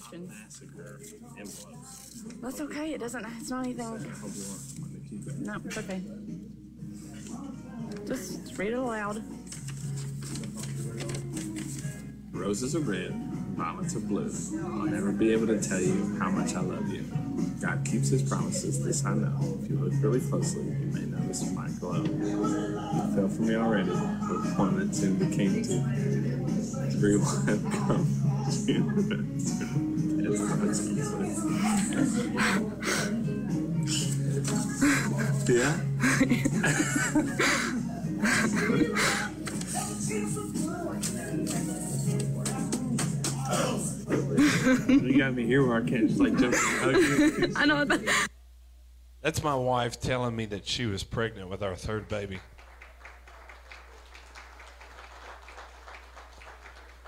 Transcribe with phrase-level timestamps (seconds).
[0.00, 0.32] following directions.
[0.42, 1.00] Massacre
[1.38, 2.24] envelopes.
[2.40, 2.94] That's okay.
[2.94, 3.24] It doesn't.
[3.38, 3.86] It's not anything.
[3.86, 5.38] I hope you want, want to keep it.
[5.38, 6.02] No, it's okay.
[8.06, 9.22] Just read it aloud.
[12.32, 13.12] Roses are red,
[13.56, 14.30] violets are blue.
[14.62, 17.02] I'll never be able to tell you how much I love you.
[17.60, 19.58] God keeps his promises, this I know.
[19.62, 22.04] If you look really closely, you may notice my glow.
[22.04, 23.98] You fell for me already, but
[24.58, 25.82] one that soon became two.
[26.94, 28.26] Everyone have come
[28.66, 29.85] to It's not
[30.26, 30.32] Yeah?
[44.88, 47.52] you got me here where I can't just like jump and hug you.
[47.56, 47.84] I know.
[47.84, 48.28] That,
[49.22, 52.40] That's my wife telling me that she was pregnant with our third baby.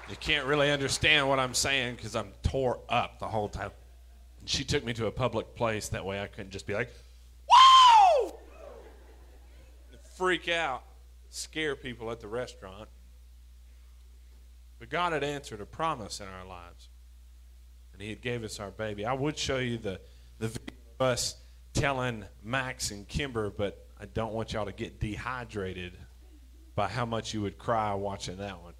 [0.08, 3.70] You can't really understand what I'm saying because I'm tore up the whole time.
[4.44, 5.88] She took me to a public place.
[5.90, 6.90] That way I couldn't just be like,
[7.50, 8.38] "Whoa!"
[10.16, 10.82] freak out,
[11.28, 12.88] scare people at the restaurant.
[14.78, 16.88] But God had answered a promise in our lives,
[17.92, 19.04] and He had gave us our baby.
[19.04, 20.00] I would show you the
[20.38, 21.36] the video of us
[21.74, 25.98] telling Max and Kimber, but I don't want y'all to get dehydrated
[26.74, 28.74] by how much you would cry watching that one.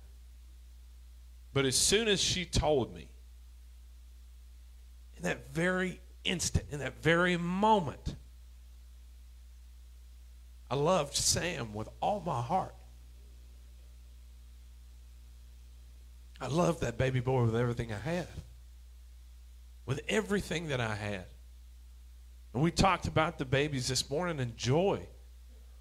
[1.53, 3.08] But as soon as she told me,
[5.19, 8.15] in that very instant, in that very moment,
[10.71, 12.75] I loved Sam with all my heart.
[16.41, 18.29] I loved that baby boy with everything I had.
[19.87, 21.25] With everything that I had.
[22.55, 25.07] And we talked about the babies this morning and joy.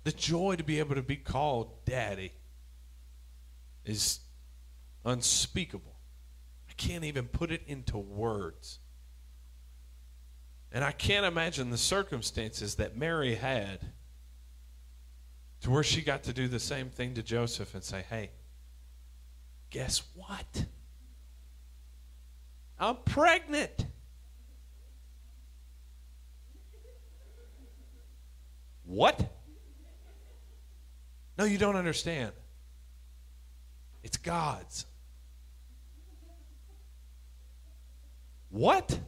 [0.03, 2.31] The joy to be able to be called daddy
[3.85, 4.19] is
[5.05, 5.95] unspeakable.
[6.69, 8.79] I can't even put it into words.
[10.71, 13.79] And I can't imagine the circumstances that Mary had
[15.61, 18.31] to where she got to do the same thing to Joseph and say, hey,
[19.69, 20.65] guess what?
[22.79, 23.85] I'm pregnant.
[28.83, 29.33] What?
[31.37, 32.31] No, you don't understand.
[34.03, 34.85] It's God's.
[38.49, 38.99] What?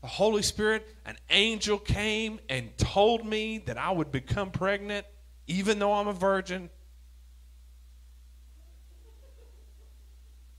[0.00, 5.06] The Holy Spirit, an angel came and told me that I would become pregnant
[5.46, 6.70] even though I'm a virgin.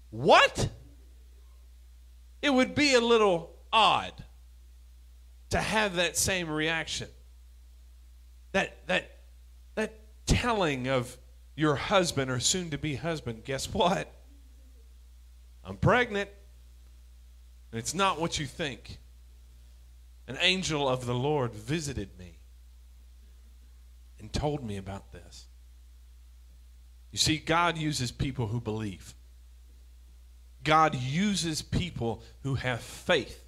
[0.10, 0.70] What?
[2.42, 4.14] It would be a little odd
[5.52, 7.08] to have that same reaction.
[8.52, 9.20] That that
[9.76, 11.18] that telling of
[11.56, 14.14] your husband or soon to be husband, guess what?
[15.64, 16.30] I'm pregnant.
[17.72, 18.98] And it's not what you think.
[20.32, 22.38] An angel of the Lord visited me
[24.18, 25.48] and told me about this.
[27.12, 29.14] You see, God uses people who believe.
[30.64, 33.44] God uses people who have faith.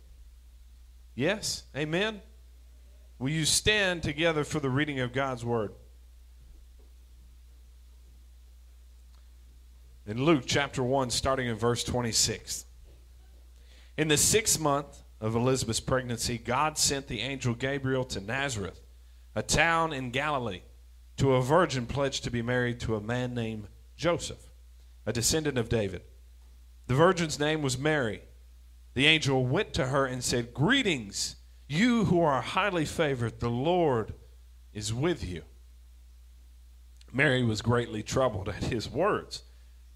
[1.16, 1.64] Yes?
[1.74, 2.22] Amen?
[3.18, 5.72] Will you stand together for the reading of God's Word?
[10.06, 12.66] In Luke chapter 1, starting in verse 26.
[13.96, 18.82] In the sixth month of Elizabeth's pregnancy, God sent the angel Gabriel to Nazareth,
[19.34, 20.64] a town in Galilee,
[21.16, 24.50] to a virgin pledged to be married to a man named Joseph,
[25.06, 26.02] a descendant of David.
[26.88, 28.22] The virgin's name was Mary.
[28.96, 31.38] The angel went to her and said, Greetings,
[31.70, 34.14] you who are highly favored, the Lord
[34.74, 35.44] is with you.
[37.14, 39.44] Mary was greatly troubled at his words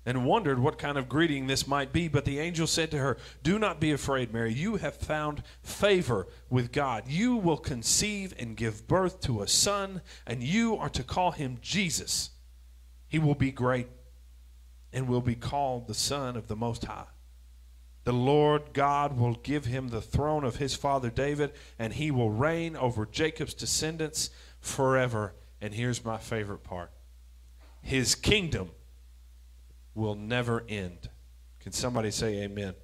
[0.07, 2.07] and wondered what kind of greeting this might be.
[2.07, 4.54] But the angel said to her, Do not be afraid, Mary.
[4.54, 7.09] You have found favor with God.
[7.09, 11.57] You will conceive and give birth to a son, and you are to call him
[11.62, 12.30] Jesus.
[13.09, 13.89] He will be great
[14.94, 17.07] and will be called the Son of the Most High.
[18.06, 22.31] The Lord God will give him the throne of his father David, and he will
[22.31, 24.30] reign over Jacob's descendants
[24.62, 25.33] forever.
[25.60, 26.92] And here's my favorite part
[27.81, 28.69] his kingdom
[29.98, 31.10] will never end.
[31.60, 32.76] Can somebody say amen?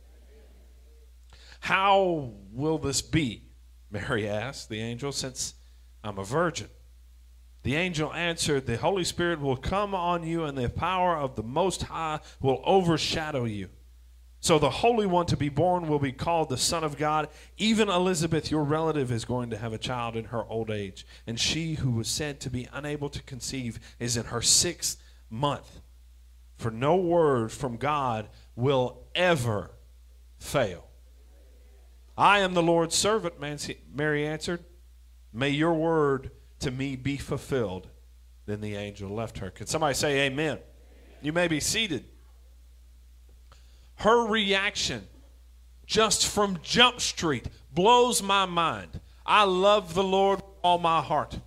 [1.62, 3.44] How will this be?
[3.90, 5.54] Mary asked the angel, since
[6.04, 6.68] I'm a virgin.
[7.62, 11.44] The angel answered, The Holy Spirit will come on you, and the power of the
[11.44, 13.70] Most High will overshadow you.
[14.42, 17.30] So the Holy One to be born will be called the Son of God.
[17.58, 21.06] Even Elizabeth, your relative, is going to have a child in her old age.
[21.26, 25.80] And she who was said to be unable to conceive is in her sixth month.
[26.64, 29.72] For no word from God will ever
[30.38, 30.88] fail.
[32.18, 33.36] I am the Lord's servant,
[33.94, 34.64] Mary answered.
[35.34, 36.32] May your word
[36.62, 37.90] to me be fulfilled.
[38.46, 39.50] Then the angel left her.
[39.50, 40.60] Can somebody say amen?
[41.22, 42.06] You may be seated.
[43.96, 45.06] Her reaction
[45.86, 49.02] just from Jump Street blows my mind.
[49.26, 51.40] I love the Lord with all my heart.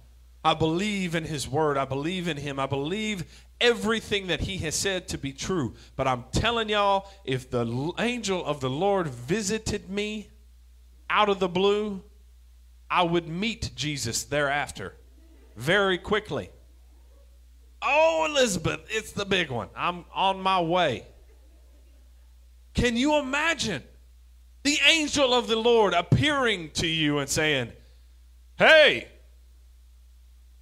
[0.45, 1.77] I believe in his word.
[1.79, 2.61] I believe in him.
[2.61, 5.75] I believe everything that he has said to be true.
[5.97, 10.29] But I'm telling y'all, if the angel of the Lord visited me
[11.09, 12.03] out of the blue,
[12.91, 14.95] I would meet Jesus thereafter
[15.57, 16.51] very quickly.
[17.83, 19.69] Oh, Elizabeth, it's the big one.
[19.77, 21.05] I'm on my way.
[22.75, 23.83] Can you imagine
[24.63, 27.73] the angel of the Lord appearing to you and saying,
[28.59, 29.09] Hey,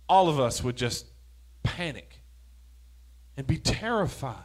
[0.08, 1.06] all of us would just
[1.62, 2.13] panic
[3.36, 4.36] and be terrified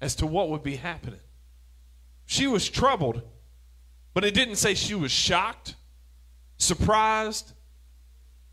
[0.00, 1.20] as to what would be happening.
[2.26, 3.22] She was troubled,
[4.14, 5.76] but it didn't say she was shocked,
[6.56, 7.52] surprised,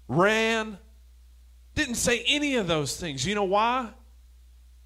[0.07, 0.77] ran.
[1.75, 3.25] Didn't say any of those things.
[3.25, 3.89] You know why?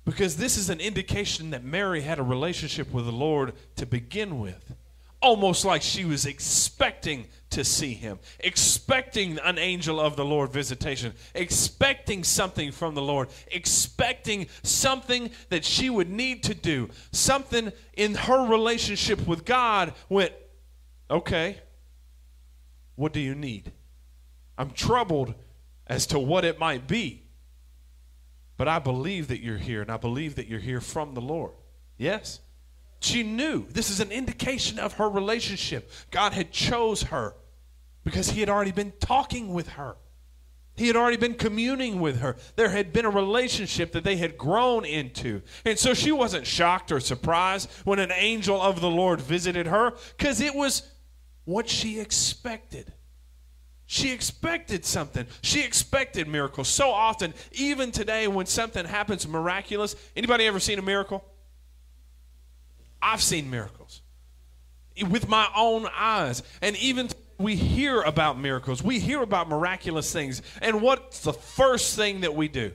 [0.06, 4.40] Because this is an indication that Mary had a relationship with the Lord to begin
[4.40, 4.76] with
[5.24, 11.14] almost like she was expecting to see him, expecting an angel of the Lord visitation,
[11.34, 18.16] expecting something from the Lord, expecting something that she would need to do, something in
[18.16, 20.34] her relationship with God went,
[21.10, 21.60] okay,
[22.96, 23.72] what do you need?
[24.58, 25.34] I'm troubled
[25.88, 27.24] as to what it might be,
[28.58, 31.52] but I believe that you're here, and I believe that you're here from the Lord.
[31.98, 32.40] Yes?
[33.04, 33.66] She knew.
[33.70, 35.92] This is an indication of her relationship.
[36.10, 37.36] God had chose her
[38.06, 39.98] because he had already been talking with her.
[40.76, 42.38] He had already been communing with her.
[42.56, 45.42] There had been a relationship that they had grown into.
[45.66, 49.94] And so she wasn't shocked or surprised when an angel of the Lord visited her
[50.18, 50.90] because it was
[51.44, 52.94] what she expected.
[53.86, 55.28] She expected something.
[55.42, 56.70] She expected miracles.
[56.70, 61.24] So often, even today when something happens miraculous, anybody ever seen a miracle?
[63.04, 64.02] I've seen miracles
[65.10, 66.42] with my own eyes.
[66.62, 70.42] And even we hear about miracles, we hear about miraculous things.
[70.62, 72.72] And what's the first thing that we do?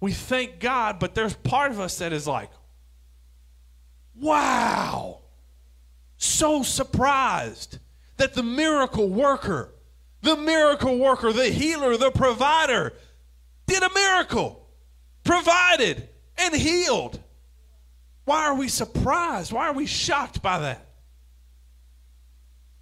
[0.00, 2.50] We thank God, but there's part of us that is like,
[4.14, 5.18] wow,
[6.16, 7.78] so surprised
[8.16, 9.72] that the miracle worker,
[10.22, 12.92] the miracle worker, the healer, the provider
[13.66, 14.68] did a miracle,
[15.24, 17.20] provided, and healed.
[18.28, 19.52] Why are we surprised?
[19.52, 20.86] Why are we shocked by that?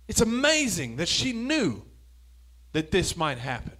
[0.08, 1.84] It's amazing that she knew
[2.72, 3.76] that this might happen,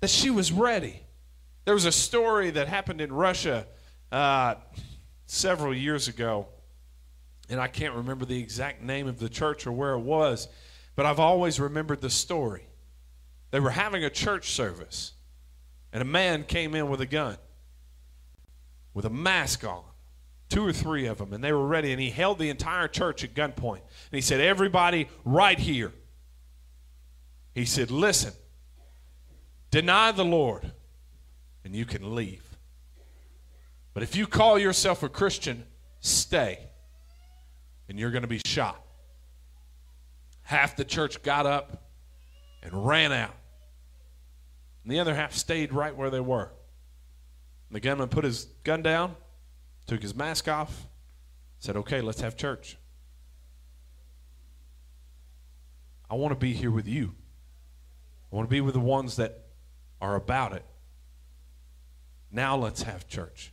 [0.00, 1.00] that she was ready.
[1.64, 3.68] There was a story that happened in Russia
[4.10, 4.56] uh,
[5.26, 6.48] several years ago,
[7.48, 10.48] and I can't remember the exact name of the church or where it was,
[10.96, 12.66] but I've always remembered the story.
[13.52, 15.12] They were having a church service,
[15.92, 17.36] and a man came in with a gun,
[18.92, 19.84] with a mask on
[20.48, 21.92] two or three of them, and they were ready.
[21.92, 23.80] And he held the entire church at gunpoint.
[23.80, 25.92] And he said, Everybody right here.
[27.54, 28.32] He said, Listen,
[29.70, 30.72] deny the Lord,
[31.64, 32.44] and you can leave.
[33.94, 35.64] But if you call yourself a Christian,
[36.00, 36.60] stay,
[37.88, 38.80] and you're going to be shot.
[40.42, 41.90] Half the church got up
[42.62, 43.34] and ran out,
[44.82, 46.50] and the other half stayed right where they were.
[47.68, 49.14] And the gunman put his gun down
[49.88, 50.86] took his mask off,
[51.58, 52.76] said, Okay, let's have church.
[56.08, 57.14] I want to be here with you.
[58.32, 59.46] I want to be with the ones that
[60.00, 60.64] are about it.
[62.30, 63.52] Now let's have church.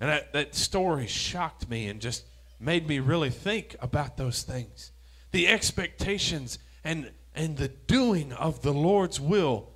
[0.00, 2.24] And that, that story shocked me and just
[2.60, 4.92] made me really think about those things.
[5.32, 9.70] The expectations and, and the doing of the Lord's will,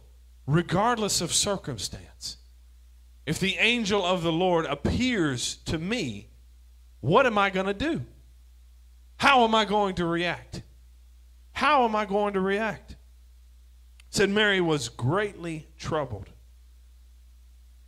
[0.46, 2.36] regardless of circumstance.
[3.24, 6.28] If the angel of the Lord appears to me,
[7.00, 8.02] what am I going to do?
[9.16, 10.62] How am I going to react?
[11.52, 12.96] How am I going to react?
[14.10, 16.28] said Mary was greatly troubled.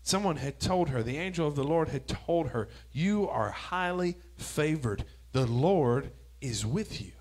[0.03, 4.17] Someone had told her, the angel of the Lord had told her, You are highly
[4.37, 5.05] favored.
[5.33, 7.13] The Lord is with you.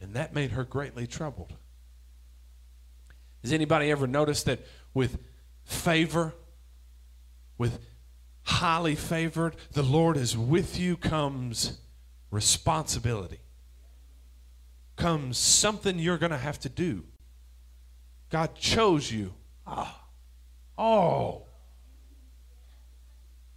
[0.00, 1.54] And that made her greatly troubled.
[3.42, 5.18] Has anybody ever noticed that with
[5.64, 6.34] favor,
[7.58, 7.78] with
[8.42, 11.78] highly favored, the Lord is with you, comes
[12.30, 13.40] responsibility.
[14.96, 17.04] Comes something you're going to have to do.
[18.30, 19.34] God chose you.
[19.66, 19.94] Oh.
[20.78, 21.42] oh.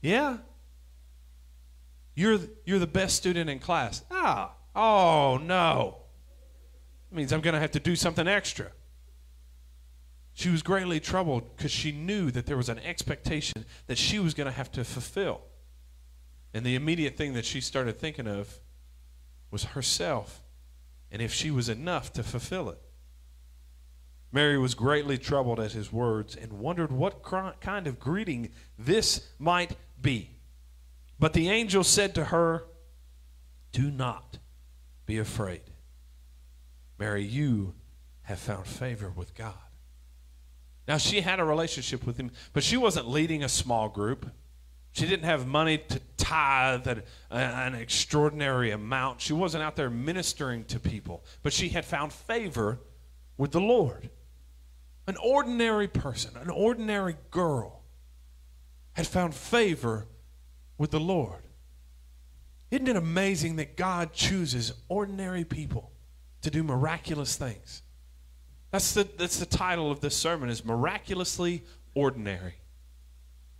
[0.01, 0.37] Yeah.
[2.15, 4.03] You're, you're the best student in class.
[4.11, 5.99] Ah, oh no.
[7.11, 8.71] It means I'm going to have to do something extra.
[10.39, 14.34] She was greatly troubled because she knew that there was an expectation that she was
[14.34, 15.41] going to have to fulfill.
[16.53, 18.62] And the immediate thing that she started thinking of
[19.51, 20.41] was herself
[21.12, 22.79] and if she was enough to fulfill it.
[24.31, 29.75] Mary was greatly troubled at his words and wondered what kind of greeting this might
[30.01, 30.38] be.
[31.19, 32.63] But the angel said to her,
[33.74, 34.38] Do not
[35.05, 35.63] be afraid.
[36.98, 37.74] Mary, you
[38.22, 39.68] have found favor with God.
[40.89, 44.25] Now, she had a relationship with him, but she wasn't leading a small group.
[44.91, 46.88] She didn't have money to tithe
[47.29, 49.22] an, extraordinary amount.
[49.22, 52.79] She wasn't out there ministering to people, but she had found favor
[53.38, 54.10] with the Lord.
[55.05, 57.84] An ordinary person, an ordinary girl,
[58.93, 60.08] had found favor
[60.79, 61.43] with the Lord.
[62.72, 65.91] Isn't it amazing that God chooses ordinary people
[66.41, 67.84] to do miraculous things?
[68.71, 71.63] That's the, that's the title of this sermon is Miraculously
[71.95, 72.55] Ordinary.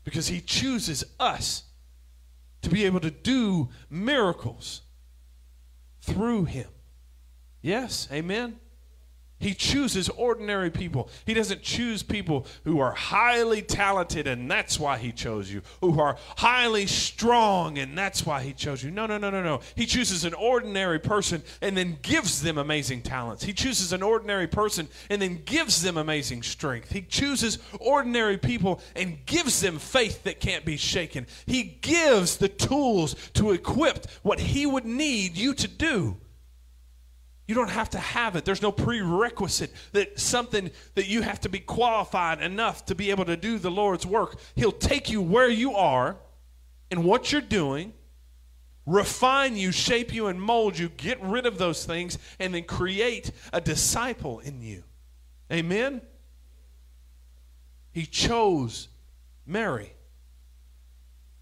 [0.04, 1.64] Because he chooses us
[2.62, 4.82] to be able to do miracles
[6.02, 6.68] through him.
[7.62, 8.60] Yes, amen.
[9.40, 11.10] He chooses ordinary people.
[11.26, 16.00] He doesn't choose people who are highly talented and that's why he chose you, who
[16.00, 18.92] are highly strong and that's why he chose you.
[18.92, 19.62] No, no, no, no, no.
[19.76, 23.44] He chooses an ordinary person and then gives them amazing talents.
[23.44, 26.92] He chooses an ordinary person and then gives them amazing strength.
[26.92, 31.28] He chooses ordinary people and gives them faith that can't be shaken.
[31.46, 36.18] He gives the tools to equip what he would need you to do.
[37.50, 38.46] You don't have to have it.
[38.46, 43.26] There's no prerequisite that something that you have to be qualified enough to be able
[43.26, 44.40] to do the Lord's work.
[44.54, 46.16] He'll take you where you are
[46.92, 47.94] and what you're doing,
[48.86, 53.32] refine you, shape you, and mold you, get rid of those things, and then create
[53.52, 54.84] a disciple in you.
[55.52, 56.04] Amen?
[57.92, 58.90] He chose
[59.48, 59.96] Mary.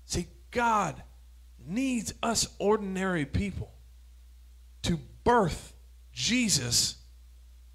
[0.05, 1.03] See, God
[1.67, 3.73] needs us ordinary people
[4.83, 5.73] to birth
[6.17, 6.95] Jesus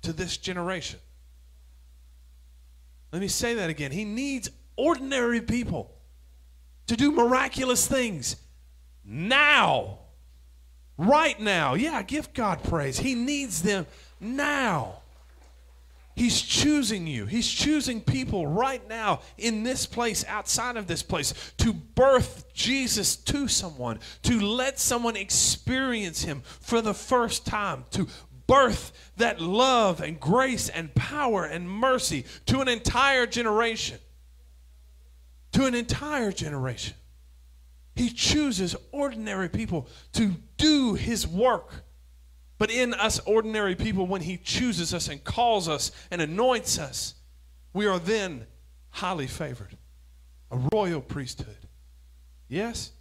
[0.03, 0.99] to this generation.
[3.13, 3.93] Let me say that again.
[3.93, 5.95] He needs ordinary people
[6.89, 8.35] to do miraculous things
[9.05, 9.99] now.
[10.99, 11.75] Right now.
[11.75, 12.99] Yeah, give God praise.
[12.99, 13.87] He needs them
[14.19, 14.97] now.
[16.17, 17.27] He's choosing you.
[17.27, 23.17] He's choosing people right now in this place, outside of this place, to birth Jesus
[23.17, 28.09] to someone, to let someone experience Him for the first time, to
[28.53, 33.99] birth that love and grace and power and mercy to an entire generation.
[35.53, 36.95] To an entire generation.
[37.95, 41.85] He chooses ordinary people to do His work.
[42.59, 47.15] But in us ordinary people, when He chooses us and calls us and anoints us,
[47.73, 48.47] we are then
[48.91, 49.79] highly favored.
[50.51, 51.57] A royal priesthood.
[52.49, 52.93] Yes?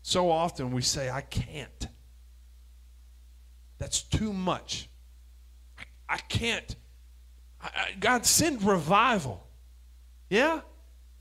[0.00, 1.88] So often we say, I can't.
[3.80, 4.88] That's too much.
[5.76, 6.76] I, I can't.
[7.60, 9.44] I, I, God, send revival.
[10.28, 10.60] Yeah?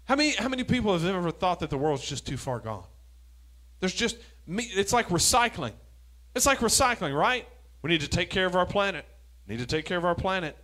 [0.03, 2.83] How many, how many people have ever thought that the world's just too far gone?
[3.79, 4.63] There's just, me.
[4.75, 5.71] it's like recycling.
[6.35, 7.47] It's like recycling, right?
[7.81, 9.05] We need to take care of our planet.
[9.47, 10.57] Need to take care of our planet.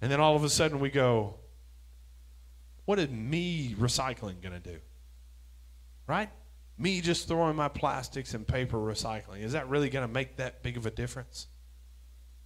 [0.00, 1.36] And then all of a sudden we go,
[2.84, 4.78] what is me recycling going to do?
[6.06, 6.28] Right?
[6.78, 10.62] Me just throwing my plastics and paper recycling, is that really going to make that
[10.62, 11.46] big of a difference?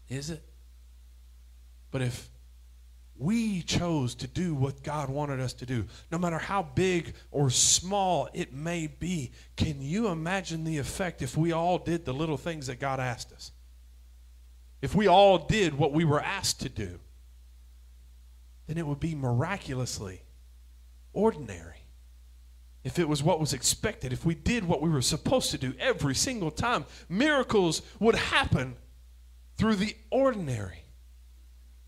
[0.09, 0.42] Is it?
[1.90, 2.28] But if
[3.18, 7.49] we chose to do what God wanted us to do, no matter how big or
[7.50, 12.37] small it may be, can you imagine the effect if we all did the little
[12.37, 13.52] things that God asked us?
[14.83, 17.00] If we all did what we were asked to do,
[18.66, 20.23] then it would be miraculously
[21.12, 21.86] ordinary
[22.87, 25.75] if it was what was expected, if we did what we were supposed to do
[25.81, 28.76] every single time, miracles would happen
[29.57, 30.85] through the ordinary.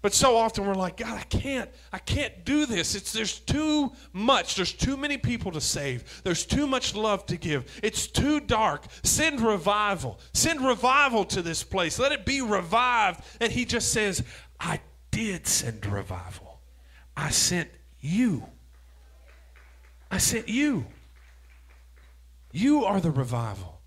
[0.02, 2.96] But so often we're like, God, I can't, I can't do this.
[2.96, 4.56] It's there's too much.
[4.56, 6.20] There's too many people to save.
[6.24, 7.80] There's too much love to give.
[7.80, 8.84] It's too dark.
[9.04, 10.18] Send revival.
[10.34, 12.00] Send revival to this place.
[12.00, 13.22] Let it be revived.
[13.40, 14.24] And he just says,
[14.58, 14.80] I
[15.12, 16.60] did send revival.
[17.16, 18.44] I sent you.
[20.10, 20.86] I sent you.
[22.52, 23.80] You are the revival.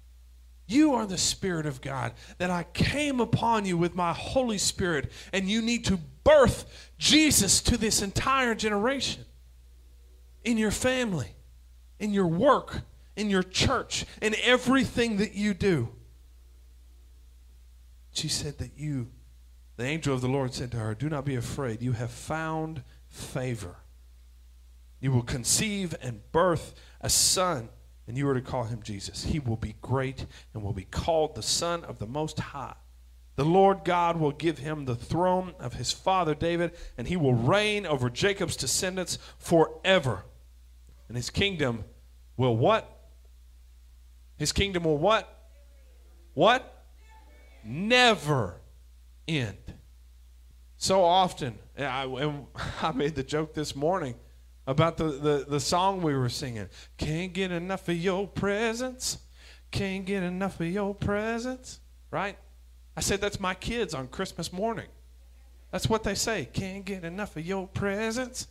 [0.67, 5.11] You are the Spirit of God, that I came upon you with my Holy Spirit,
[5.33, 9.25] and you need to birth Jesus to this entire generation.
[10.43, 11.35] in your family,
[11.99, 12.81] in your work,
[13.15, 15.89] in your church, in everything that you do.
[18.11, 19.09] She said that you,
[19.77, 21.81] the angel of the Lord said to her, Do not be afraid.
[21.81, 23.77] You have found favor.
[25.01, 27.69] You will conceive and birth a son,
[28.07, 29.23] and you are to call him Jesus.
[29.25, 32.75] He will be great and will be called the Son of the Most High.
[33.35, 37.33] The Lord God will give him the throne of his father David, and he will
[37.33, 40.25] reign over Jacob's descendants forever.
[41.07, 41.83] And his kingdom
[42.37, 42.87] will what?
[44.37, 45.49] His kingdom will what?
[46.35, 46.85] What?
[47.63, 48.61] Never
[49.27, 49.57] end.
[50.77, 52.03] So often, I,
[52.81, 54.15] I made the joke this morning
[54.67, 56.69] about the, the, the song we were singing.
[56.97, 59.17] Can't get enough of your presence.
[59.71, 61.79] Can't get enough of your presence.
[62.11, 62.37] Right?
[62.95, 64.87] I said that's my kids on Christmas morning.
[65.71, 66.49] That's what they say.
[66.51, 68.47] Can't get enough of your presence.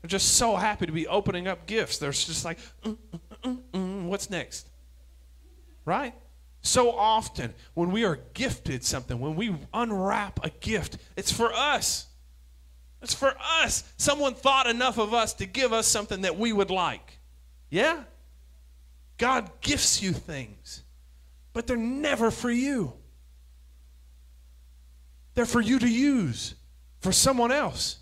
[0.00, 1.98] They're just so happy to be opening up gifts.
[1.98, 4.68] They're just like, mm, mm, mm, mm, what's next?
[5.84, 6.14] Right?
[6.62, 12.06] So often, when we are gifted something, when we unwrap a gift, it's for us.
[13.02, 13.84] It's for us.
[13.96, 17.18] Someone thought enough of us to give us something that we would like.
[17.70, 18.04] Yeah?
[19.16, 20.82] God gifts you things,
[21.52, 22.92] but they're never for you.
[25.34, 26.54] They're for you to use
[27.00, 27.98] for someone else.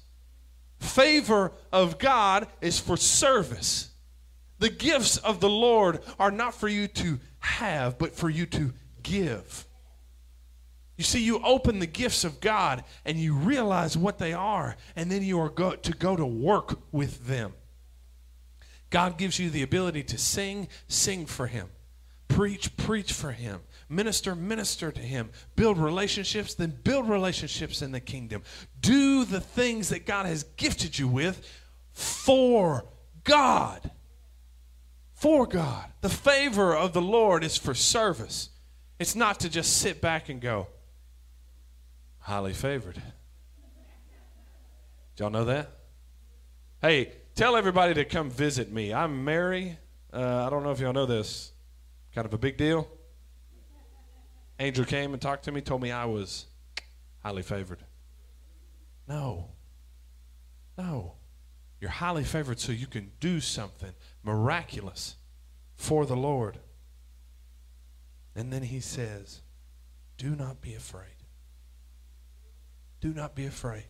[0.80, 3.90] Favor of God is for service.
[4.58, 8.72] The gifts of the Lord are not for you to have, but for you to
[9.02, 9.66] give.
[10.98, 15.10] You see, you open the gifts of God and you realize what they are, and
[15.10, 17.54] then you are go- to go to work with them.
[18.90, 21.68] God gives you the ability to sing, sing for Him.
[22.26, 23.60] Preach, preach for Him.
[23.88, 25.30] Minister, minister to Him.
[25.54, 28.42] Build relationships, then build relationships in the kingdom.
[28.80, 31.46] Do the things that God has gifted you with
[31.92, 32.86] for
[33.22, 33.92] God.
[35.14, 35.84] For God.
[36.00, 38.50] The favor of the Lord is for service.
[38.98, 40.66] It's not to just sit back and go,
[42.28, 43.00] highly favored.
[45.16, 45.70] Y'all know that?
[46.82, 48.92] Hey, tell everybody to come visit me.
[48.92, 49.78] I'm Mary.
[50.12, 51.52] Uh, I don't know if y'all know this.
[52.14, 52.86] Kind of a big deal.
[54.58, 56.44] Angel came and talked to me, told me I was
[57.22, 57.78] highly favored.
[59.08, 59.46] No.
[60.76, 61.14] No.
[61.80, 65.16] You're highly favored so you can do something miraculous
[65.76, 66.58] for the Lord.
[68.36, 69.40] And then he says,
[70.18, 71.17] Do not be afraid.
[73.00, 73.86] Do not be afraid.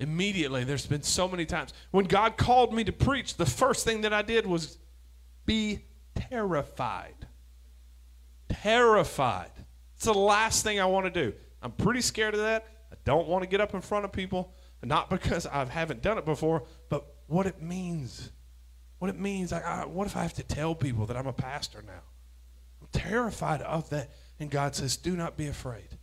[0.00, 1.72] Immediately, there's been so many times.
[1.90, 4.78] When God called me to preach, the first thing that I did was
[5.44, 5.80] be
[6.14, 7.26] terrified.
[8.48, 9.50] Terrified.
[9.96, 11.34] It's the last thing I want to do.
[11.60, 12.66] I'm pretty scared of that.
[12.92, 16.18] I don't want to get up in front of people, not because I haven't done
[16.18, 18.30] it before, but what it means.
[18.98, 19.52] What it means.
[19.52, 22.02] I, I, what if I have to tell people that I'm a pastor now?
[22.80, 24.10] I'm terrified of that.
[24.38, 25.97] And God says, Do not be afraid.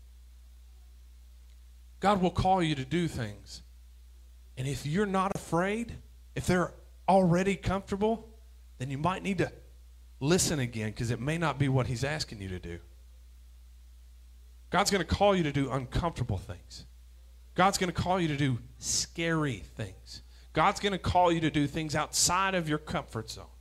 [2.06, 3.64] God will call you to do things.
[4.60, 5.92] And if you're not afraid,
[6.36, 6.72] if they're
[7.10, 8.30] already comfortable,
[8.78, 9.52] then you might need to
[10.20, 12.78] listen again because it may not be what He's asking you to do.
[14.70, 16.86] God's going to call you to do uncomfortable things.
[17.56, 20.22] God's going to call you to do scary things.
[20.54, 23.55] God's going to call you to do things outside of your comfort zone.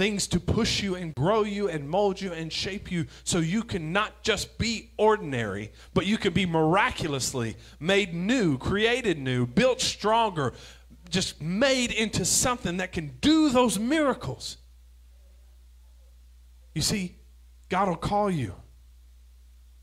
[0.00, 3.62] Things to push you and grow you and mold you and shape you so you
[3.62, 9.82] can not just be ordinary, but you can be miraculously made new, created new, built
[9.82, 10.54] stronger,
[11.10, 14.56] just made into something that can do those miracles.
[16.74, 17.16] You see,
[17.68, 18.54] God will call you.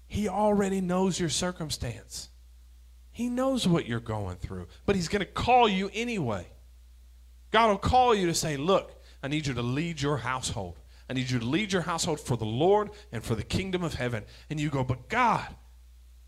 [0.08, 2.30] He already knows your circumstance.
[3.12, 6.48] He knows what you're going through, but He's going to call you anyway.
[7.52, 10.80] God will call you to say, Look, I need you to lead your household.
[11.10, 13.94] I need you to lead your household for the Lord and for the kingdom of
[13.94, 14.24] heaven.
[14.50, 15.48] And you go, But God,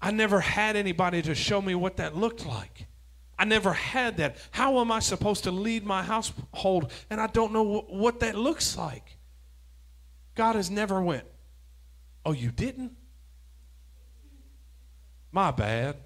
[0.02, 2.88] I never had anybody to show me what that looked like.
[3.38, 4.38] I never had that.
[4.52, 8.78] How am I supposed to lead my household and I don't know what that looks
[8.78, 9.18] like?
[10.36, 11.26] God has never went,
[12.26, 12.94] "Oh, you didn't?
[15.32, 15.98] My bad.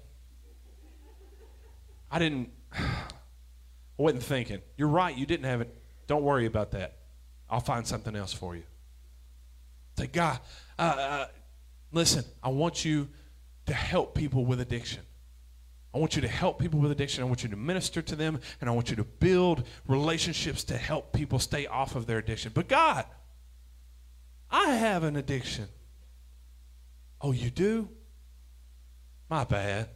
[2.10, 4.60] I didn't I wasn't thinking.
[4.76, 5.74] You're right, you didn't have it.
[6.06, 6.98] Don't worry about that.
[7.48, 8.64] I'll find something else for you."
[9.98, 10.40] Say, "God,
[10.78, 11.26] uh, uh,
[11.92, 13.08] listen, I want you
[13.66, 15.02] to help people with addiction."
[15.94, 17.22] I want you to help people with addiction.
[17.22, 20.76] I want you to minister to them, and I want you to build relationships to
[20.76, 22.50] help people stay off of their addiction.
[22.52, 23.06] But God,
[24.50, 25.68] I have an addiction.
[27.20, 27.88] Oh, you do?
[29.30, 29.88] My bad.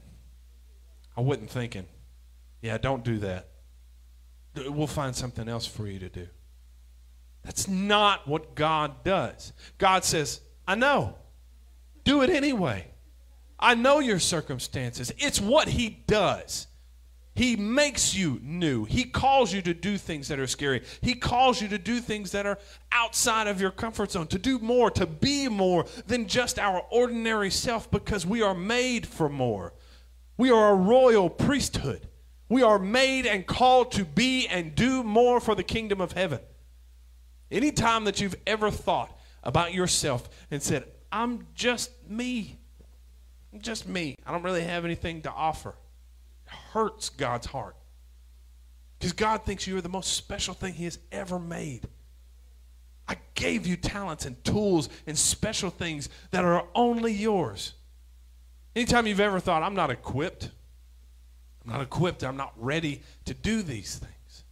[1.17, 1.87] I wasn't thinking.
[2.63, 3.49] Yeah, don't do that.
[4.67, 6.27] We'll find something else for you to do.
[7.45, 9.53] That's not what God does.
[9.79, 11.15] God says, I know.
[12.05, 12.87] Do it anyway.
[13.59, 15.13] I know your circumstances.
[15.19, 16.67] It's what He does.
[17.35, 18.85] He makes you new.
[18.85, 20.83] He calls you to do things that are scary.
[21.01, 22.59] He calls you to do things that are
[22.91, 27.51] outside of your comfort zone, to do more, to be more than just our ordinary
[27.51, 29.73] self because we are made for more.
[30.37, 32.09] We are a royal priesthood.
[32.49, 36.41] We are made and called to be and do more for the kingdom of heaven.
[37.51, 42.59] Anytime that you've ever thought about yourself and said, I'm just me,
[43.53, 45.75] I'm just me, I don't really have anything to offer
[46.73, 47.77] hurts God's heart.
[48.99, 51.83] Because God thinks you are the most special thing He has ever made.
[53.07, 57.75] I gave you talents and tools and special things that are only yours.
[58.75, 60.51] Anytime you've ever thought, I'm not equipped,
[61.69, 64.45] not equipped, I'm not ready to do these things,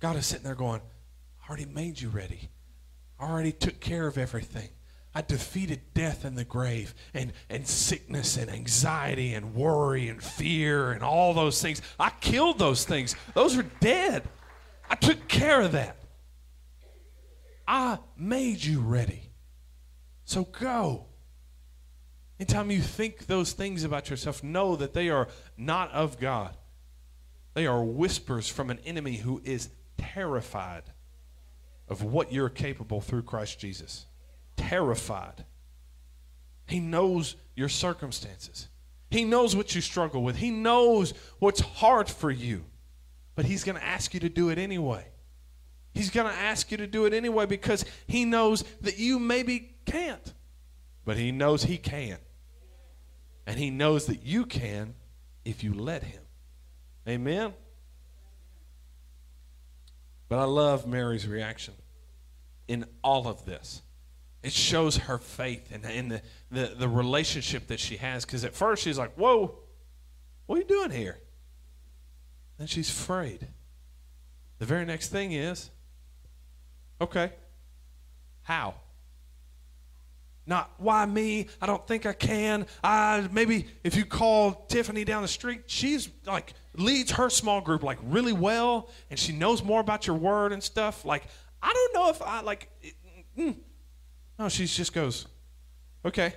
[0.00, 0.80] God is sitting there going,
[1.42, 2.50] I already made you ready.
[3.18, 4.68] I already took care of everything.
[5.14, 10.92] I defeated death and the grave and, and sickness and anxiety and worry and fear
[10.92, 11.82] and all those things.
[11.98, 13.16] I killed those things.
[13.34, 14.22] Those are dead.
[14.88, 15.96] I took care of that.
[17.66, 19.30] I made you ready.
[20.24, 21.07] So go.
[22.38, 26.56] Anytime you think those things about yourself, know that they are not of God.
[27.54, 30.84] They are whispers from an enemy who is terrified
[31.88, 34.06] of what you're capable through Christ Jesus
[34.58, 35.44] terrified.
[36.66, 38.68] He knows your circumstances.
[39.10, 40.36] He knows what you struggle with.
[40.36, 42.64] He knows what's hard for you.
[43.34, 45.06] But He's going to ask you to do it anyway.
[45.94, 49.76] He's going to ask you to do it anyway because He knows that you maybe
[49.86, 50.34] can't.
[51.06, 52.18] But He knows He can.
[53.48, 54.94] And He knows that you can
[55.44, 56.22] if you let Him.
[57.08, 57.52] Amen?
[60.28, 61.74] But I love Mary's reaction
[62.68, 63.82] in all of this
[64.42, 68.24] it shows her faith and, and the, the, the relationship that she has.
[68.24, 69.58] Because at first she's like, Whoa,
[70.46, 71.18] what are you doing here?
[72.56, 73.46] Then she's afraid.
[74.58, 75.70] The very next thing is,
[77.00, 77.32] Okay,
[78.42, 78.74] how?
[80.48, 81.46] Not why me?
[81.60, 82.66] I don't think I can.
[82.82, 87.82] I maybe if you call Tiffany down the street, she's like leads her small group
[87.82, 91.04] like really well, and she knows more about your word and stuff.
[91.04, 91.24] Like
[91.62, 92.70] I don't know if I like.
[93.36, 93.56] Mm,
[94.38, 95.26] no, she just goes,
[96.02, 96.32] okay,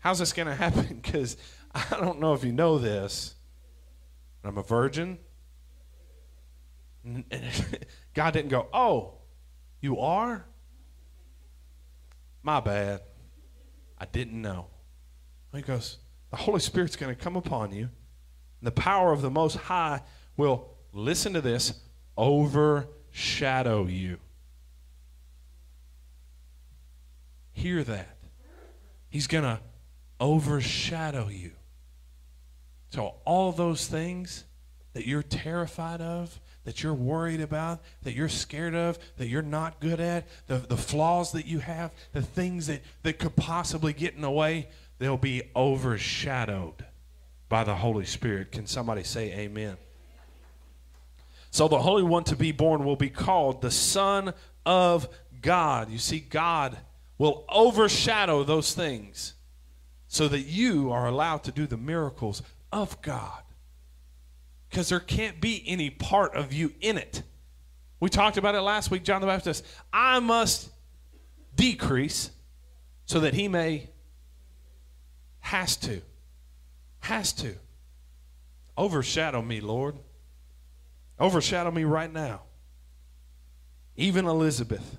[0.00, 1.00] how's this to happen?
[1.02, 1.38] Because
[1.74, 3.36] I don't know if you know this.
[4.44, 5.16] I'm a virgin.
[8.14, 9.14] God didn't go, oh,
[9.80, 10.44] you are?
[12.46, 13.00] My bad.
[13.98, 14.68] I didn't know.
[15.52, 15.98] He goes,
[16.30, 17.90] the Holy Spirit's going to come upon you.
[18.62, 20.02] The power of the Most High
[20.36, 21.80] will, listen to this,
[22.16, 24.18] overshadow you.
[27.52, 28.16] Hear that.
[29.08, 29.58] He's going to
[30.20, 31.50] overshadow you.
[32.90, 34.44] So, all those things
[34.92, 39.78] that you're terrified of, that you're worried about, that you're scared of, that you're not
[39.78, 44.14] good at, the, the flaws that you have, the things that, that could possibly get
[44.14, 46.84] in the way, they'll be overshadowed
[47.48, 48.50] by the Holy Spirit.
[48.50, 49.76] Can somebody say amen?
[51.52, 54.34] So the Holy One to be born will be called the Son
[54.66, 55.08] of
[55.40, 55.88] God.
[55.88, 56.76] You see, God
[57.16, 59.34] will overshadow those things
[60.08, 63.42] so that you are allowed to do the miracles of God.
[64.68, 67.22] Because there can't be any part of you in it.
[68.00, 69.64] We talked about it last week, John the Baptist.
[69.92, 70.68] I must
[71.54, 72.30] decrease
[73.06, 73.88] so that he may,
[75.40, 76.02] has to,
[77.00, 77.54] has to
[78.76, 79.96] overshadow me, Lord.
[81.18, 82.42] Overshadow me right now.
[83.96, 84.98] Even Elizabeth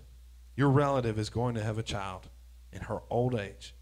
[0.57, 2.27] your relative is going to have a child
[2.73, 3.75] in her old age.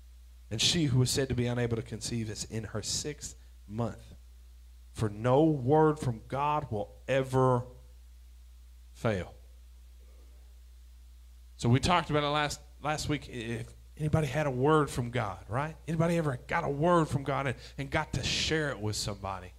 [0.51, 3.35] And she who was said to be unable to conceive is in her sixth
[3.67, 4.14] month.
[4.95, 7.63] For no word from God will ever
[8.93, 9.33] fail.
[11.57, 13.27] So we talked about it last last week.
[13.27, 15.75] If anybody had a word from God, right?
[15.85, 19.51] Anybody ever got a word from God and, and got to share it with somebody?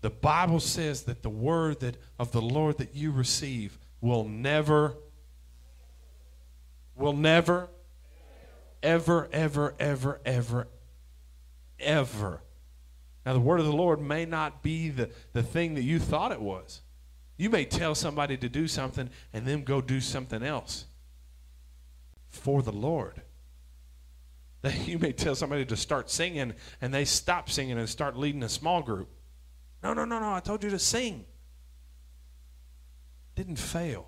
[0.00, 4.96] The Bible says that the word that of the Lord that you receive will never
[6.96, 7.68] will never,
[8.82, 10.68] ever, ever, ever, ever,
[11.78, 12.42] ever.
[13.24, 16.32] Now, the word of the Lord may not be the, the thing that you thought
[16.32, 16.80] it was.
[17.36, 20.86] You may tell somebody to do something and then go do something else
[22.28, 23.22] for the Lord.
[24.84, 26.52] You may tell somebody to start singing
[26.82, 29.08] and they stop singing and start leading a small group.
[29.82, 30.34] No, no, no, no.
[30.34, 31.24] I told you to sing.
[33.34, 34.06] didn't fail.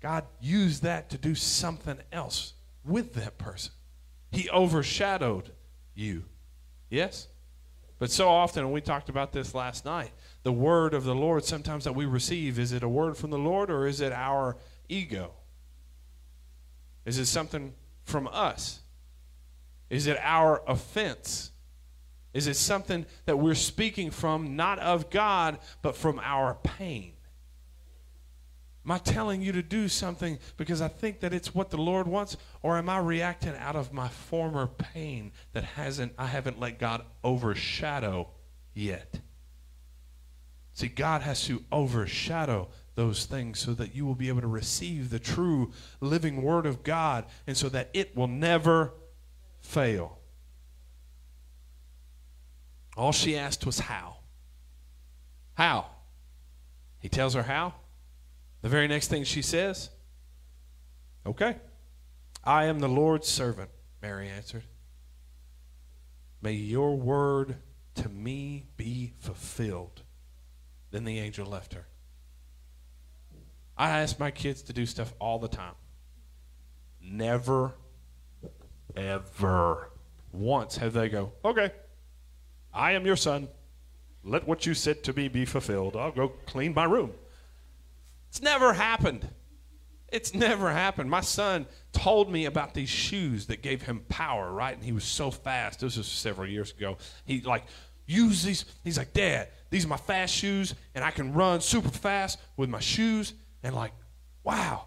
[0.00, 2.52] God used that to do something else
[2.84, 3.72] with that person.
[4.30, 5.52] He overshadowed
[5.94, 6.24] you.
[6.90, 7.28] Yes?
[7.98, 10.12] But so often, and we talked about this last night,
[10.44, 13.38] the word of the Lord sometimes that we receive, is it a word from the
[13.38, 14.56] Lord or is it our
[14.88, 15.32] ego?
[17.04, 18.80] Is it something from us?
[19.90, 21.50] Is it our offense?
[22.32, 27.14] Is it something that we're speaking from, not of God, but from our pain?
[28.88, 32.08] Am I telling you to do something because I think that it's what the Lord
[32.08, 36.78] wants, or am I reacting out of my former pain that hasn't I haven't let
[36.78, 38.30] God overshadow
[38.72, 39.20] yet?
[40.72, 45.10] See, God has to overshadow those things so that you will be able to receive
[45.10, 45.70] the true
[46.00, 48.94] living word of God and so that it will never
[49.60, 50.18] fail.
[52.96, 54.16] All she asked was how.
[55.52, 55.90] How?
[57.00, 57.74] He tells her how.
[58.62, 59.90] The very next thing she says,
[61.26, 61.56] Okay.
[62.44, 64.64] I am the Lord's servant, Mary answered.
[66.40, 67.56] May your word
[67.96, 70.02] to me be fulfilled.
[70.90, 71.86] Then the angel left her.
[73.76, 75.74] I ask my kids to do stuff all the time.
[77.02, 77.74] Never,
[78.96, 79.90] ever
[80.32, 81.70] once have they go, Okay,
[82.72, 83.48] I am your son.
[84.24, 85.96] Let what you said to me be fulfilled.
[85.96, 87.12] I'll go clean my room.
[88.28, 89.28] It's never happened.
[90.10, 91.10] It's never happened.
[91.10, 94.74] My son told me about these shoes that gave him power, right?
[94.74, 95.80] And he was so fast.
[95.80, 96.96] This was several years ago.
[97.24, 97.64] He like
[98.06, 98.64] used these.
[98.84, 102.70] He's like, Dad, these are my fast shoes, and I can run super fast with
[102.70, 103.34] my shoes.
[103.62, 103.92] And like,
[104.44, 104.86] wow.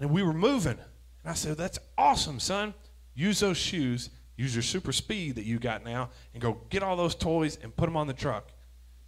[0.00, 0.78] And we were moving.
[0.78, 2.74] And I said, That's awesome, son.
[3.14, 6.96] Use those shoes, use your super speed that you got now, and go get all
[6.96, 8.50] those toys and put them on the truck.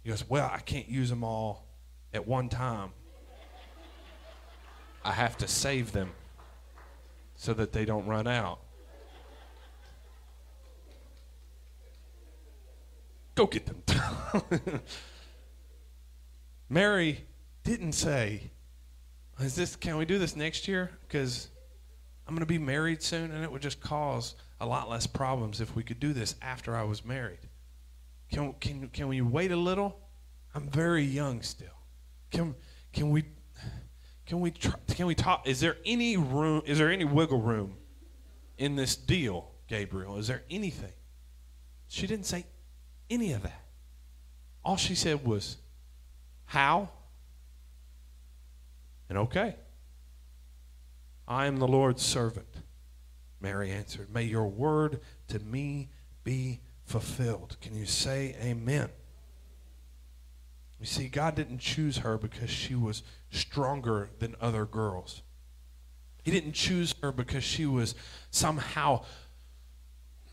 [0.03, 1.67] He goes, Well, I can't use them all
[2.13, 2.91] at one time.
[5.05, 6.11] I have to save them
[7.35, 8.59] so that they don't run out.
[13.35, 13.83] Go get them.
[16.69, 17.25] Mary
[17.63, 18.49] didn't say,
[19.39, 21.49] "Is this can we do this next year because
[22.27, 25.61] I'm going to be married soon and it would just cause a lot less problems
[25.61, 27.49] if we could do this after I was married."
[28.31, 29.99] Can can can we wait a little?
[30.55, 31.77] I'm very young still.
[32.31, 32.55] Can
[32.91, 33.25] can we
[34.25, 35.47] can we try, can we talk?
[35.47, 36.63] Is there any room?
[36.65, 37.75] Is there any wiggle room
[38.57, 40.17] in this deal, Gabriel?
[40.17, 40.93] Is there anything?
[41.87, 42.45] She didn't say
[43.09, 43.61] any of that.
[44.63, 45.57] All she said was,
[46.45, 46.89] "How?"
[49.09, 49.55] and "Okay."
[51.27, 52.47] I am the Lord's servant.
[53.39, 55.89] Mary answered, "May your word to me
[56.23, 58.89] be fulfilled." Can you say Amen?
[60.79, 63.01] You see, God didn't choose her because she was
[63.35, 65.21] stronger than other girls.
[66.23, 67.93] He didn't choose her because she was
[68.31, 69.03] somehow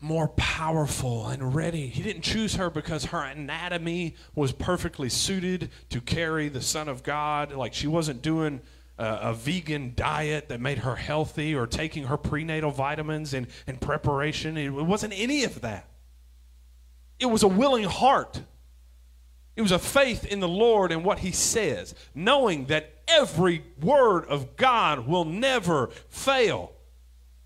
[0.01, 1.87] more powerful and ready.
[1.87, 7.03] He didn't choose her because her anatomy was perfectly suited to carry the Son of
[7.03, 7.53] God.
[7.53, 8.61] Like she wasn't doing
[8.97, 13.77] a, a vegan diet that made her healthy or taking her prenatal vitamins in, in
[13.77, 14.57] preparation.
[14.57, 15.87] It wasn't any of that.
[17.19, 18.41] It was a willing heart
[19.55, 24.25] it was a faith in the Lord and what He says, knowing that every word
[24.25, 26.71] of God will never fail.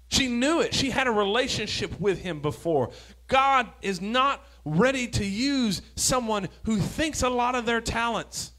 [0.10, 0.74] She knew it.
[0.74, 2.91] She had a relationship with Him before.
[3.28, 8.52] God is not ready to use someone who thinks a lot of their talents.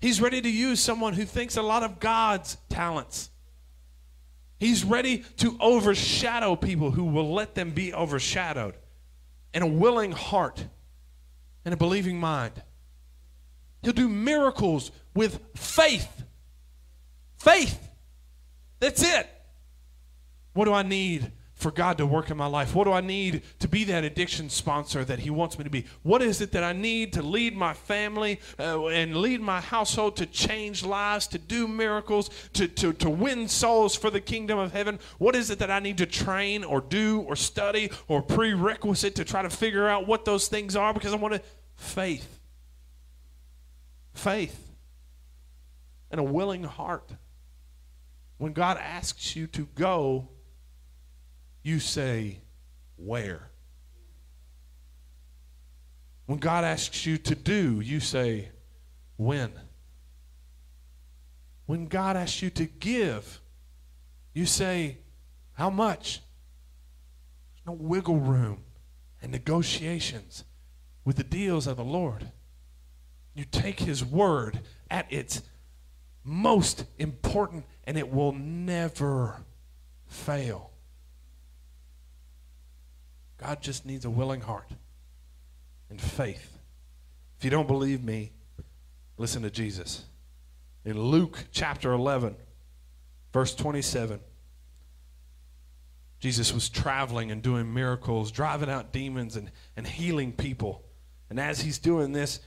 [0.00, 3.30] He's ready to use someone who thinks a lot of God's talents.
[4.60, 8.74] He's ready to overshadow people who will let them be overshadowed.
[9.54, 10.64] And a willing heart
[11.64, 12.62] and a believing mind.
[13.82, 16.22] He'll do miracles with faith.
[17.38, 17.90] Faith.
[18.78, 19.28] That's it.
[20.52, 22.72] What do I need for God to work in my life?
[22.72, 25.86] What do I need to be that addiction sponsor that He wants me to be?
[26.04, 30.16] What is it that I need to lead my family uh, and lead my household
[30.18, 34.72] to change lives, to do miracles, to, to, to win souls for the kingdom of
[34.72, 35.00] heaven?
[35.18, 39.24] What is it that I need to train or do or study or prerequisite to
[39.24, 40.94] try to figure out what those things are?
[40.94, 41.42] Because I want to
[41.74, 42.38] faith.
[44.14, 44.67] Faith.
[46.10, 47.10] And a willing heart.
[48.38, 50.28] When God asks you to go,
[51.62, 52.40] you say,
[52.96, 53.50] Where?
[56.26, 58.50] When God asks you to do, you say,
[59.16, 59.52] When?
[61.66, 63.40] When God asks you to give,
[64.32, 64.98] you say,
[65.52, 66.20] How much?
[67.54, 68.64] There's no wiggle room
[69.20, 70.44] and negotiations
[71.04, 72.30] with the deals of the Lord.
[73.34, 75.42] You take His word at its
[76.24, 79.44] most important, and it will never
[80.06, 80.70] fail.
[83.38, 84.70] God just needs a willing heart
[85.90, 86.58] and faith.
[87.38, 88.32] If you don't believe me,
[89.16, 90.04] listen to Jesus.
[90.84, 92.34] In Luke chapter 11,
[93.32, 94.20] verse 27,
[96.20, 100.84] Jesus was traveling and doing miracles, driving out demons and, and healing people.
[101.30, 102.40] And as he's doing this,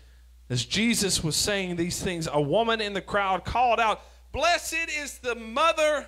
[0.52, 4.02] as Jesus was saying these things, a woman in the crowd called out,
[4.34, 6.06] Blessed is the mother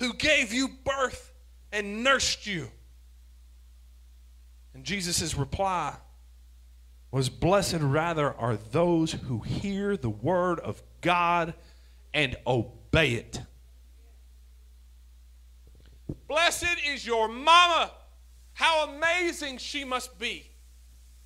[0.00, 1.32] who gave you birth
[1.70, 2.72] and nursed you.
[4.74, 5.94] And Jesus' reply
[7.12, 11.54] was, Blessed rather are those who hear the word of God
[12.12, 13.40] and obey it.
[16.26, 17.92] Blessed is your mama.
[18.54, 20.50] How amazing she must be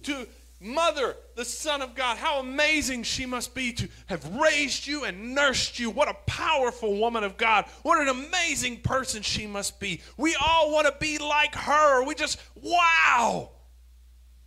[0.03, 0.27] to
[0.61, 2.17] mother the Son of God.
[2.17, 5.91] How amazing she must be to have raised you and nursed you.
[5.91, 7.67] What a powerful woman of God.
[7.83, 10.03] What an amazing person she must be.
[10.17, 12.05] We all want to be like her.
[12.05, 13.51] We just, wow.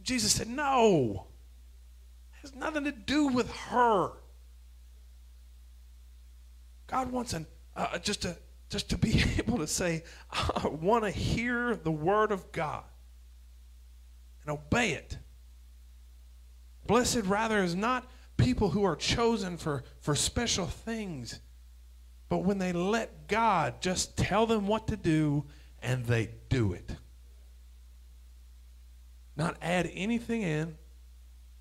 [0.01, 1.27] Jesus said, No,
[2.33, 4.11] it has nothing to do with her.
[6.87, 7.45] God wants an,
[7.75, 8.35] uh, just a
[8.71, 12.83] just to be able to say, I want to hear the word of God
[14.41, 15.17] and obey it.
[16.91, 21.39] Blessed, rather, is not people who are chosen for, for special things,
[22.27, 25.45] but when they let God just tell them what to do
[25.81, 26.97] and they do it.
[29.37, 30.75] Not add anything in,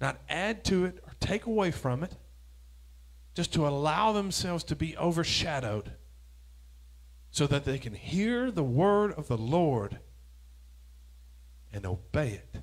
[0.00, 2.12] not add to it or take away from it,
[3.32, 5.92] just to allow themselves to be overshadowed
[7.30, 10.00] so that they can hear the word of the Lord
[11.72, 12.62] and obey it.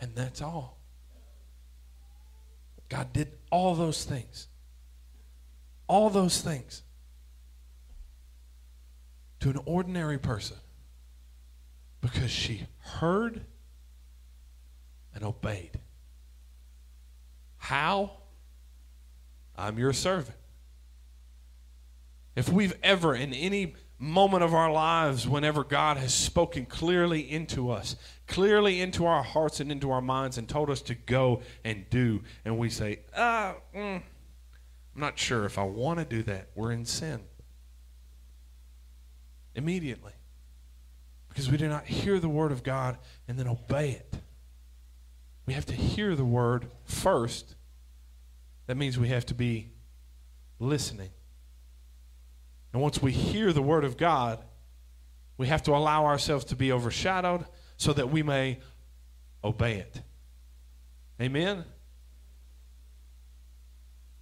[0.00, 0.78] And that's all.
[2.88, 4.48] God did all those things.
[5.86, 6.82] All those things
[9.40, 10.56] to an ordinary person
[12.00, 13.44] because she heard
[15.14, 15.78] and obeyed.
[17.56, 18.12] How?
[19.56, 20.36] I'm your servant.
[22.34, 27.70] If we've ever, in any moment of our lives, whenever God has spoken clearly into
[27.70, 31.88] us, clearly into our hearts and into our minds, and told us to go and
[31.90, 34.02] do, and we say, uh, mm,
[34.94, 37.20] I'm not sure if I want to do that, we're in sin.
[39.54, 40.12] Immediately.
[41.28, 44.14] Because we do not hear the word of God and then obey it.
[45.46, 47.56] We have to hear the word first.
[48.66, 49.72] That means we have to be
[50.58, 51.10] listening.
[52.74, 54.44] And once we hear the word of God,
[55.38, 58.58] we have to allow ourselves to be overshadowed so that we may
[59.44, 60.02] obey it.
[61.22, 61.64] Amen?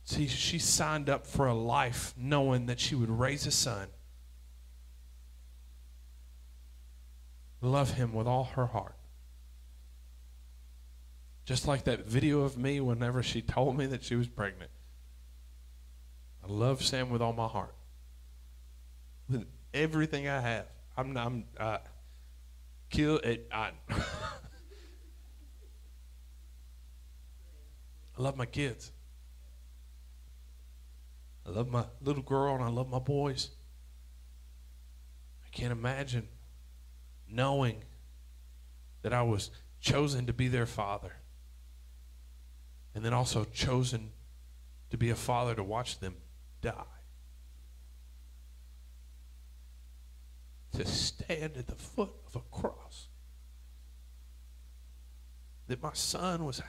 [0.04, 3.88] See, she signed up for a life knowing that she would raise a son,
[7.62, 8.96] love him with all her heart.
[11.46, 14.70] Just like that video of me whenever she told me that she was pregnant.
[16.44, 17.74] I love Sam with all my heart
[19.32, 20.66] with everything I have.
[20.96, 21.78] I'm, I'm uh,
[22.90, 23.48] kill it.
[23.52, 24.02] I, I
[28.18, 28.92] love my kids.
[31.46, 33.50] I love my little girl and I love my boys.
[35.44, 36.28] I can't imagine
[37.28, 37.82] knowing
[39.02, 41.12] that I was chosen to be their father
[42.94, 44.12] and then also chosen
[44.90, 46.16] to be a father to watch them
[46.60, 47.01] die.
[50.72, 53.08] To stand at the foot of a cross.
[55.68, 56.62] That my son was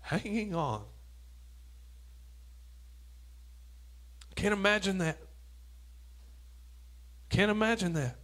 [0.00, 0.84] hanging on.
[4.34, 5.18] Can't imagine that.
[7.28, 8.16] Can't imagine that.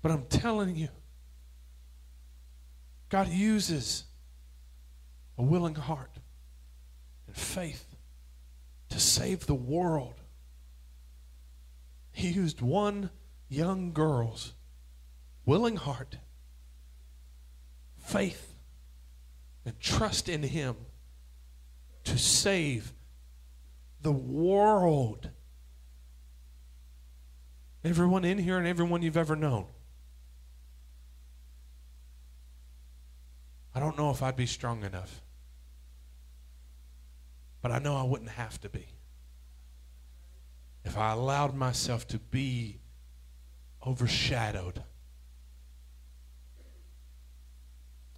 [0.00, 0.88] But I'm telling you,
[3.08, 4.04] God uses
[5.36, 6.10] a willing heart
[7.26, 7.96] and faith
[8.88, 10.21] to save the world.
[12.12, 13.10] He used one
[13.48, 14.54] young girl's
[15.44, 16.18] willing heart,
[17.98, 18.54] faith,
[19.64, 20.76] and trust in Him
[22.04, 22.92] to save
[24.02, 25.30] the world.
[27.84, 29.66] Everyone in here and everyone you've ever known.
[33.74, 35.22] I don't know if I'd be strong enough,
[37.62, 38.86] but I know I wouldn't have to be
[40.84, 42.80] if I allowed myself to be
[43.86, 44.82] overshadowed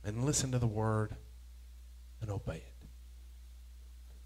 [0.05, 1.17] and listen to the word
[2.21, 2.74] and obey it.